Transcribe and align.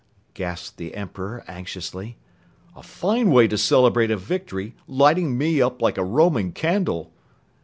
gasped 0.33 0.77
the 0.77 0.95
Emperor 0.95 1.43
anxiously. 1.47 2.17
"A 2.75 2.81
fine 2.81 3.29
way 3.29 3.47
to 3.47 3.55
celebrate 3.55 4.09
a 4.09 4.17
victory, 4.17 4.73
lighting 4.87 5.37
me 5.37 5.61
up 5.61 5.79
like 5.79 5.99
a 5.99 6.03
Roman 6.03 6.53
candle!" 6.53 7.11